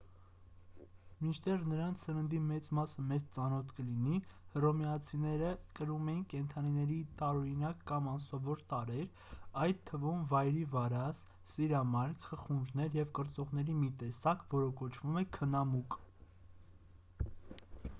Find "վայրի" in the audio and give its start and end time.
10.33-10.65